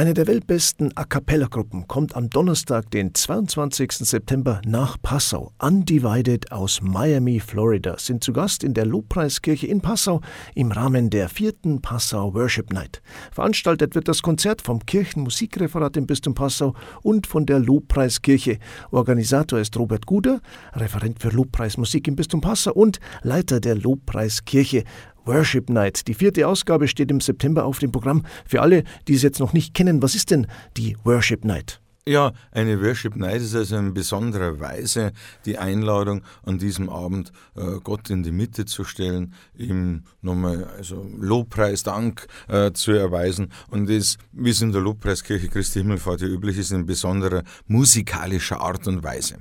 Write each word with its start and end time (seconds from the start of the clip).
Eine 0.00 0.14
der 0.14 0.26
weltbesten 0.26 0.96
A 0.96 1.04
cappella-Gruppen 1.04 1.86
kommt 1.86 2.16
am 2.16 2.30
Donnerstag, 2.30 2.90
den 2.90 3.14
22. 3.14 3.92
September 3.92 4.62
nach 4.64 4.96
Passau. 5.02 5.52
Undivided 5.58 6.52
aus 6.52 6.80
Miami, 6.80 7.38
Florida 7.38 7.98
sind 7.98 8.24
zu 8.24 8.32
Gast 8.32 8.64
in 8.64 8.72
der 8.72 8.86
Lobpreiskirche 8.86 9.66
in 9.66 9.82
Passau 9.82 10.22
im 10.54 10.72
Rahmen 10.72 11.10
der 11.10 11.28
vierten 11.28 11.82
Passau 11.82 12.32
Worship 12.32 12.72
Night. 12.72 13.02
Veranstaltet 13.30 13.94
wird 13.94 14.08
das 14.08 14.22
Konzert 14.22 14.62
vom 14.62 14.86
Kirchenmusikreferat 14.86 15.98
im 15.98 16.06
Bistum 16.06 16.32
Passau 16.32 16.74
und 17.02 17.26
von 17.26 17.44
der 17.44 17.58
Lobpreiskirche. 17.58 18.56
Organisator 18.92 19.58
ist 19.58 19.76
Robert 19.76 20.06
Guder, 20.06 20.40
Referent 20.72 21.20
für 21.20 21.28
Lobpreismusik 21.28 22.08
im 22.08 22.16
Bistum 22.16 22.40
Passau 22.40 22.72
und 22.72 23.00
Leiter 23.22 23.60
der 23.60 23.74
Lobpreiskirche. 23.74 24.84
Worship 25.24 25.70
Night. 25.70 26.06
Die 26.08 26.14
vierte 26.14 26.46
Ausgabe 26.46 26.88
steht 26.88 27.10
im 27.10 27.20
September 27.20 27.64
auf 27.64 27.78
dem 27.78 27.92
Programm. 27.92 28.24
Für 28.46 28.62
alle, 28.62 28.84
die 29.08 29.14
es 29.14 29.22
jetzt 29.22 29.40
noch 29.40 29.52
nicht 29.52 29.74
kennen, 29.74 30.02
was 30.02 30.14
ist 30.14 30.30
denn 30.30 30.46
die 30.76 30.96
Worship 31.04 31.44
Night? 31.44 31.80
Ja, 32.06 32.32
eine 32.50 32.80
Worship 32.80 33.14
Night 33.14 33.42
ist 33.42 33.54
also 33.54 33.76
in 33.76 33.92
besonderer 33.92 34.58
Weise 34.58 35.12
die 35.44 35.58
Einladung, 35.58 36.22
an 36.42 36.58
diesem 36.58 36.88
Abend 36.88 37.30
äh, 37.56 37.78
Gott 37.84 38.08
in 38.08 38.22
die 38.22 38.32
Mitte 38.32 38.64
zu 38.64 38.84
stellen, 38.84 39.34
ihm 39.54 40.04
nochmal 40.22 40.64
also 40.64 41.06
Lobpreis, 41.18 41.82
Dank 41.82 42.26
äh, 42.48 42.72
zu 42.72 42.92
erweisen 42.92 43.52
und 43.68 43.90
das, 43.90 44.16
wie 44.32 44.50
es 44.50 44.62
in 44.62 44.72
der 44.72 44.80
Lobpreiskirche 44.80 45.48
Christi 45.48 45.80
Himmelfahrt 45.80 46.22
ja 46.22 46.26
üblich 46.26 46.56
ist, 46.56 46.72
in 46.72 46.86
besonderer 46.86 47.44
musikalischer 47.66 48.60
Art 48.60 48.88
und 48.88 49.04
Weise. 49.04 49.36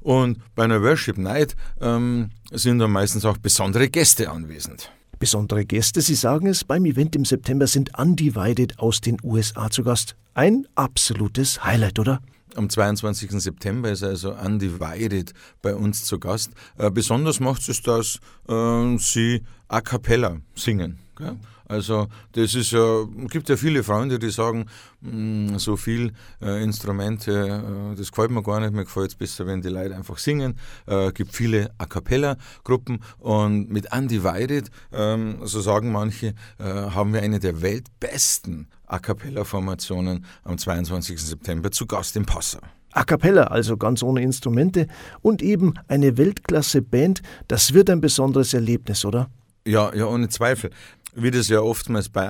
Und 0.00 0.38
bei 0.54 0.64
einer 0.64 0.82
Worship 0.82 1.18
Night 1.18 1.56
ähm, 1.80 2.30
sind 2.52 2.78
dann 2.78 2.92
meistens 2.92 3.24
auch 3.24 3.38
besondere 3.38 3.88
Gäste 3.88 4.30
anwesend. 4.30 4.90
Besondere 5.24 5.64
Gäste, 5.64 6.02
Sie 6.02 6.16
sagen 6.16 6.48
es, 6.48 6.64
beim 6.64 6.84
Event 6.84 7.16
im 7.16 7.24
September 7.24 7.66
sind 7.66 7.98
Undivided 7.98 8.78
aus 8.78 9.00
den 9.00 9.16
USA 9.22 9.70
zu 9.70 9.82
Gast. 9.82 10.16
Ein 10.34 10.66
absolutes 10.74 11.64
Highlight, 11.64 11.98
oder? 11.98 12.20
Am 12.56 12.68
22. 12.68 13.30
September 13.30 13.90
ist 13.90 14.02
also 14.02 14.34
Undivided 14.34 15.32
bei 15.62 15.74
uns 15.74 16.04
zu 16.04 16.18
Gast. 16.18 16.50
Äh, 16.76 16.90
besonders 16.90 17.40
macht 17.40 17.66
es, 17.70 17.80
dass 17.80 18.20
äh, 18.50 18.98
sie 18.98 19.42
a 19.68 19.80
cappella 19.80 20.42
singen. 20.54 20.98
Gell? 21.16 21.38
Also 21.66 22.08
das 22.32 22.54
ist 22.54 22.72
ja, 22.72 23.04
gibt 23.30 23.48
ja 23.48 23.56
viele 23.56 23.82
Freunde, 23.82 24.18
die 24.18 24.30
sagen, 24.30 24.66
mh, 25.00 25.52
mm, 25.52 25.58
so 25.58 25.76
viel 25.76 26.12
äh, 26.42 26.62
Instrumente, 26.62 27.92
äh, 27.92 27.96
das 27.96 28.10
gefällt 28.10 28.30
mir 28.30 28.42
gar 28.42 28.60
nicht, 28.60 28.72
mir 28.72 28.84
gefällt 28.84 29.10
es 29.10 29.14
besser, 29.14 29.46
wenn 29.46 29.62
die 29.62 29.68
Leute 29.68 29.94
einfach 29.96 30.18
singen. 30.18 30.58
Äh, 30.86 31.12
gibt 31.12 31.34
viele 31.34 31.70
A 31.78 31.86
Cappella-Gruppen 31.86 33.00
und 33.18 33.70
mit 33.70 33.94
Undivided, 33.94 34.70
ähm, 34.92 35.38
so 35.44 35.60
sagen 35.60 35.90
manche, 35.90 36.34
äh, 36.58 36.64
haben 36.64 37.12
wir 37.14 37.22
eine 37.22 37.40
der 37.40 37.62
weltbesten 37.62 38.68
A 38.86 38.98
Cappella-Formationen 38.98 40.24
am 40.44 40.58
22. 40.58 41.18
September 41.20 41.70
zu 41.70 41.86
Gast 41.86 42.16
in 42.16 42.26
Passau. 42.26 42.60
A 42.92 43.02
cappella, 43.02 43.44
also 43.44 43.76
ganz 43.76 44.04
ohne 44.04 44.22
Instrumente 44.22 44.86
und 45.20 45.42
eben 45.42 45.74
eine 45.88 46.16
Weltklasse-Band, 46.16 47.22
das 47.48 47.74
wird 47.74 47.90
ein 47.90 48.00
besonderes 48.00 48.54
Erlebnis, 48.54 49.04
oder? 49.04 49.30
Ja, 49.66 49.92
ja, 49.94 50.06
ohne 50.06 50.28
Zweifel 50.28 50.70
wie 51.14 51.30
das 51.30 51.48
ja 51.48 51.60
oftmals 51.60 52.08
bei 52.08 52.28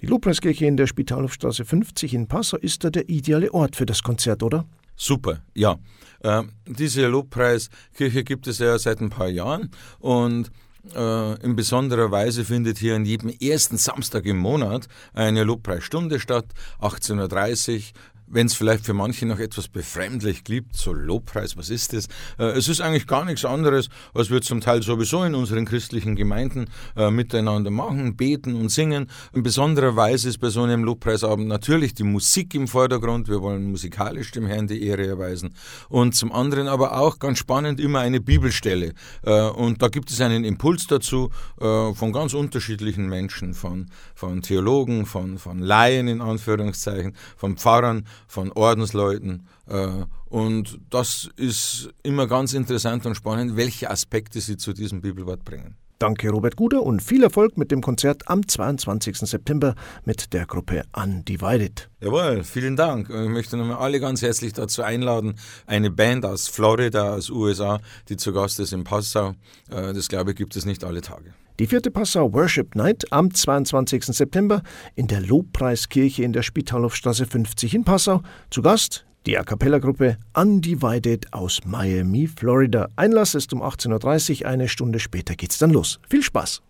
Die 0.00 0.06
Lobpreiskirche 0.06 0.66
in 0.66 0.76
der 0.76 0.86
Spitalhofstraße 0.86 1.64
50 1.64 2.12
in 2.12 2.26
Passau 2.28 2.58
ist 2.58 2.84
da 2.84 2.90
der 2.90 3.08
ideale 3.08 3.52
Ort 3.54 3.76
für 3.76 3.86
das 3.86 4.02
Konzert, 4.02 4.42
oder? 4.42 4.66
Super, 4.94 5.42
ja. 5.54 5.76
Äh, 6.20 6.42
diese 6.66 7.06
Lobpreiskirche 7.06 8.24
gibt 8.24 8.46
es 8.46 8.58
ja 8.58 8.78
seit 8.78 9.00
ein 9.00 9.10
paar 9.10 9.28
Jahren 9.28 9.70
und 9.98 10.50
äh, 10.94 11.42
in 11.42 11.56
besonderer 11.56 12.10
Weise 12.10 12.44
findet 12.44 12.78
hier 12.78 12.94
an 12.94 13.04
jedem 13.04 13.30
ersten 13.40 13.76
Samstag 13.76 14.26
im 14.26 14.38
Monat 14.38 14.86
eine 15.14 15.44
Lobpreisstunde 15.44 16.20
statt, 16.20 16.46
18.30 16.80 17.76
Uhr 17.76 17.82
wenn 18.28 18.46
es 18.46 18.54
vielleicht 18.54 18.84
für 18.84 18.94
manche 18.94 19.26
noch 19.26 19.38
etwas 19.38 19.68
befremdlich 19.68 20.44
gibt, 20.44 20.76
so 20.76 20.92
Lobpreis, 20.92 21.56
was 21.56 21.70
ist 21.70 21.92
das? 21.92 22.06
Äh, 22.38 22.56
es 22.56 22.68
ist 22.68 22.80
eigentlich 22.80 23.06
gar 23.06 23.24
nichts 23.24 23.44
anderes, 23.44 23.88
was 24.12 24.30
wir 24.30 24.40
zum 24.42 24.60
Teil 24.60 24.82
sowieso 24.82 25.22
in 25.24 25.34
unseren 25.34 25.64
christlichen 25.64 26.16
Gemeinden 26.16 26.66
äh, 26.96 27.10
miteinander 27.10 27.70
machen, 27.70 28.16
beten 28.16 28.54
und 28.54 28.70
singen. 28.70 29.08
In 29.32 29.42
besonderer 29.42 29.96
Weise 29.96 30.28
ist 30.28 30.38
bei 30.38 30.48
so 30.48 30.62
einem 30.62 30.84
Lobpreisabend 30.84 31.48
natürlich 31.48 31.94
die 31.94 32.02
Musik 32.02 32.54
im 32.54 32.68
Vordergrund. 32.68 33.28
Wir 33.28 33.40
wollen 33.40 33.70
musikalisch 33.70 34.32
dem 34.32 34.46
Herrn 34.46 34.66
die 34.66 34.82
Ehre 34.82 35.06
erweisen. 35.06 35.54
Und 35.88 36.14
zum 36.14 36.32
anderen 36.32 36.68
aber 36.68 36.98
auch 36.98 37.18
ganz 37.18 37.38
spannend 37.38 37.80
immer 37.80 38.00
eine 38.00 38.20
Bibelstelle. 38.20 38.92
Äh, 39.22 39.40
und 39.50 39.82
da 39.82 39.88
gibt 39.88 40.10
es 40.10 40.20
einen 40.20 40.44
Impuls 40.44 40.86
dazu 40.86 41.30
von 41.58 42.12
ganz 42.12 42.34
unterschiedlichen 42.34 43.08
Menschen, 43.08 43.54
von, 43.54 43.86
von 44.14 44.42
Theologen, 44.42 45.06
von, 45.06 45.38
von 45.38 45.58
Laien 45.58 46.08
in 46.08 46.20
Anführungszeichen, 46.20 47.14
von 47.36 47.56
Pfarrern, 47.56 48.04
von 48.26 48.52
Ordensleuten. 48.52 49.46
Äh, 49.66 50.04
und 50.26 50.78
das 50.90 51.30
ist 51.36 51.90
immer 52.02 52.26
ganz 52.26 52.52
interessant 52.52 53.06
und 53.06 53.14
spannend, 53.14 53.56
welche 53.56 53.90
Aspekte 53.90 54.40
sie 54.40 54.56
zu 54.56 54.72
diesem 54.72 55.00
Bibelwort 55.00 55.44
bringen. 55.44 55.76
Danke, 55.98 56.28
Robert 56.28 56.56
Guder, 56.56 56.82
und 56.82 57.02
viel 57.02 57.22
Erfolg 57.22 57.56
mit 57.56 57.70
dem 57.70 57.80
Konzert 57.80 58.28
am 58.28 58.46
22. 58.46 59.16
September 59.16 59.74
mit 60.04 60.34
der 60.34 60.44
Gruppe 60.44 60.82
Undivided. 60.92 61.88
Jawohl, 62.00 62.44
vielen 62.44 62.76
Dank. 62.76 63.08
Ich 63.08 63.28
möchte 63.30 63.56
nochmal 63.56 63.78
alle 63.78 63.98
ganz 63.98 64.20
herzlich 64.20 64.52
dazu 64.52 64.82
einladen. 64.82 65.36
Eine 65.66 65.90
Band 65.90 66.26
aus 66.26 66.48
Florida, 66.48 67.14
aus 67.14 67.30
USA, 67.30 67.80
die 68.10 68.18
zu 68.18 68.34
Gast 68.34 68.60
ist 68.60 68.74
in 68.74 68.84
Passau. 68.84 69.36
Äh, 69.70 69.94
das 69.94 70.08
glaube 70.08 70.32
ich, 70.32 70.36
gibt 70.36 70.54
es 70.54 70.66
nicht 70.66 70.84
alle 70.84 71.00
Tage. 71.00 71.32
Die 71.58 71.66
vierte 71.66 71.90
Passau 71.90 72.30
Worship 72.34 72.74
Night 72.74 73.10
am 73.10 73.32
22. 73.32 74.04
September 74.04 74.62
in 74.96 75.06
der 75.06 75.22
Lobpreiskirche 75.22 76.22
in 76.22 76.34
der 76.34 76.42
Spitalhofstraße 76.42 77.24
50 77.24 77.74
in 77.74 77.84
Passau. 77.84 78.20
Zu 78.50 78.60
Gast 78.60 79.05
die 79.26 79.38
A 79.38 79.44
Cappella-Gruppe 79.44 80.18
Undivided 80.34 81.32
aus 81.32 81.60
Miami, 81.64 82.28
Florida. 82.28 82.88
Einlass 82.96 83.34
ist 83.34 83.52
um 83.52 83.62
18.30 83.62 84.42
Uhr, 84.42 84.48
eine 84.48 84.68
Stunde 84.68 85.00
später 85.00 85.34
geht's 85.34 85.58
dann 85.58 85.70
los. 85.70 85.98
Viel 86.08 86.22
Spaß! 86.22 86.62